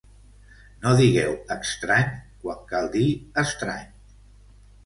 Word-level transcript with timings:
No 0.85 0.93
digueu 1.01 1.35
Extrany, 1.57 2.09
quan 2.47 2.65
cal 2.73 2.91
dir 2.97 3.05
Estrany 3.47 3.89